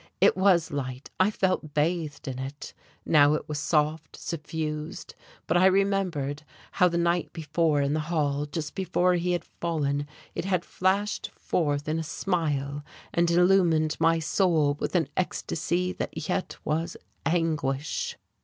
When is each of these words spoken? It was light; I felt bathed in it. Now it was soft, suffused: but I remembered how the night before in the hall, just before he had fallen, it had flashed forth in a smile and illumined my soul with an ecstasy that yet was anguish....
It 0.19 0.35
was 0.35 0.71
light; 0.71 1.11
I 1.19 1.29
felt 1.29 1.75
bathed 1.75 2.27
in 2.27 2.39
it. 2.39 2.73
Now 3.05 3.35
it 3.35 3.47
was 3.47 3.59
soft, 3.59 4.17
suffused: 4.19 5.13
but 5.45 5.57
I 5.57 5.67
remembered 5.67 6.41
how 6.71 6.87
the 6.87 6.97
night 6.97 7.31
before 7.33 7.83
in 7.83 7.93
the 7.93 7.99
hall, 8.09 8.47
just 8.47 8.73
before 8.73 9.13
he 9.13 9.33
had 9.33 9.45
fallen, 9.45 10.07
it 10.33 10.45
had 10.45 10.65
flashed 10.65 11.29
forth 11.35 11.87
in 11.87 11.99
a 11.99 12.03
smile 12.03 12.83
and 13.13 13.29
illumined 13.29 13.95
my 13.99 14.17
soul 14.17 14.75
with 14.79 14.95
an 14.95 15.07
ecstasy 15.15 15.93
that 15.93 16.27
yet 16.27 16.57
was 16.65 16.97
anguish.... 17.23 18.17